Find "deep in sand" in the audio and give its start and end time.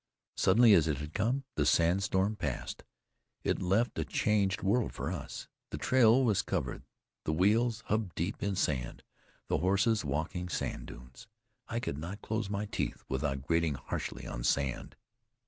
8.15-9.03